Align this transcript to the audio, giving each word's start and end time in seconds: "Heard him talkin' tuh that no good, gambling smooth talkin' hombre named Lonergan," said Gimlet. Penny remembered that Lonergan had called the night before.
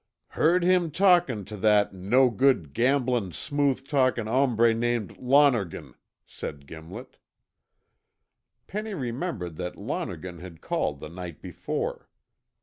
"Heard 0.29 0.63
him 0.63 0.89
talkin' 0.89 1.45
tuh 1.45 1.57
that 1.57 1.93
no 1.93 2.31
good, 2.31 2.73
gambling 2.73 3.33
smooth 3.33 3.87
talkin' 3.87 4.25
hombre 4.25 4.73
named 4.73 5.15
Lonergan," 5.19 5.93
said 6.25 6.65
Gimlet. 6.65 7.17
Penny 8.65 8.95
remembered 8.95 9.57
that 9.57 9.75
Lonergan 9.77 10.39
had 10.39 10.59
called 10.59 11.01
the 11.01 11.09
night 11.09 11.39
before. 11.39 12.09